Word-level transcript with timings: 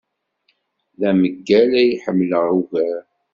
D 0.99 1.01
ameggal 1.09 1.71
ay 1.81 1.91
ḥemmleɣ 2.03 2.45
ugar. 2.57 3.03